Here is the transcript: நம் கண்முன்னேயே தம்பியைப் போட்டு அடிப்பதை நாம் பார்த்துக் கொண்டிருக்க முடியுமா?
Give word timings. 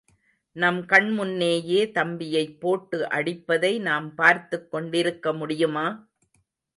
நம் 0.55 0.79
கண்முன்னேயே 0.85 1.81
தம்பியைப் 1.91 2.55
போட்டு 2.59 3.09
அடிப்பதை 3.09 3.79
நாம் 3.79 4.15
பார்த்துக் 4.15 4.71
கொண்டிருக்க 4.71 5.33
முடியுமா? 5.33 5.85